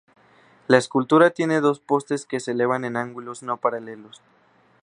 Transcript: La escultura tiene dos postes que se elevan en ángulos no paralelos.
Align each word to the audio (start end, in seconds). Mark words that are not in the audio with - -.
La 0.67 0.79
escultura 0.79 1.29
tiene 1.29 1.61
dos 1.61 1.79
postes 1.79 2.25
que 2.25 2.39
se 2.39 2.53
elevan 2.53 2.85
en 2.85 2.97
ángulos 2.97 3.43
no 3.43 3.57
paralelos. 3.57 4.19